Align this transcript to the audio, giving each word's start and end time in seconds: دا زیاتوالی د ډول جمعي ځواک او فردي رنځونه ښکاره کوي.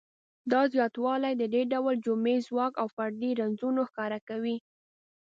دا 0.51 0.61
زیاتوالی 0.73 1.33
د 1.37 1.43
ډول 1.73 1.95
جمعي 2.05 2.37
ځواک 2.47 2.73
او 2.81 2.87
فردي 2.95 3.31
رنځونه 3.41 3.79
ښکاره 3.89 4.19
کوي. 4.29 4.57